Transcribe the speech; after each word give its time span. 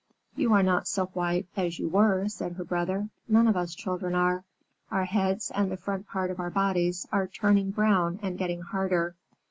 "You 0.35 0.51
are 0.53 0.63
not 0.63 0.87
so 0.87 1.05
white 1.13 1.45
as 1.55 1.77
you 1.77 1.87
were," 1.87 2.27
said 2.27 2.53
her 2.53 2.63
brother. 2.63 3.09
"None 3.27 3.47
of 3.47 3.55
us 3.55 3.75
children 3.75 4.15
are. 4.15 4.43
Our 4.89 5.05
heads 5.05 5.51
and 5.53 5.71
the 5.71 5.77
front 5.77 6.07
part 6.07 6.31
of 6.31 6.39
our 6.39 6.49
bodies 6.49 7.07
are 7.11 7.27
turning 7.27 7.69
brown 7.69 8.17
and 8.23 8.35
getting 8.35 8.61
harder." 8.61 9.15